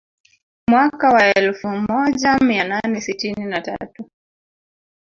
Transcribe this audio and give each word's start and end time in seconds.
Mwaka 0.69 1.13
wa 1.13 1.33
elfu 1.33 1.67
moja 1.67 2.37
mia 2.39 2.63
nane 2.63 3.01
sitini 3.01 3.45
na 3.45 3.61
tatu 3.61 4.09